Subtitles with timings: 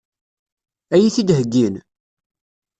[0.93, 1.75] Ad iyi-t-id-heggin?